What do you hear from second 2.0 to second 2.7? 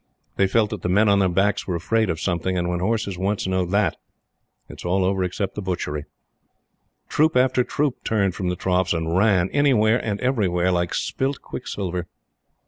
of something.